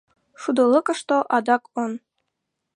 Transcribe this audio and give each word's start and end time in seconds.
Шудылыкышто 0.41 1.17
адак 1.35 1.63
он. 1.83 1.91